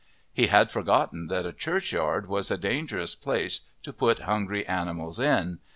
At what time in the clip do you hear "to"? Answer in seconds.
3.83-3.93